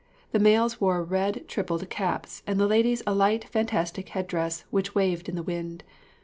The 0.31 0.39
males 0.39 0.81
wore 0.81 1.03
red 1.03 1.47
tripled 1.47 1.87
caps, 1.91 2.41
and 2.47 2.59
the 2.59 2.65
ladies 2.65 3.03
a 3.05 3.13
light 3.13 3.43
fantastic 3.43 4.09
headdress 4.09 4.65
which 4.71 4.95
waved 4.95 5.29
in 5.29 5.35
the 5.35 5.43
wind. 5.43 5.83